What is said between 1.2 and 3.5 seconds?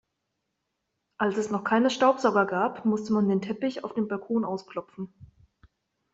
es noch keine Staubsauger gab, musste man den